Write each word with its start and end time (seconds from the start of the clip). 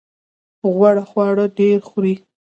غوړ 0.73 0.95
خواړه 1.09 1.45
ډیر 1.57 1.77
خورئ؟ 1.89 2.15